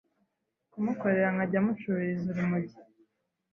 kumukorera 0.71 1.27
nkajya 1.35 1.59
mucururiza 1.65 2.25
urumogi 2.29 2.75